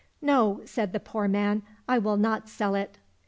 [0.39, 2.97] —"No," said the poor man," I will not sell it."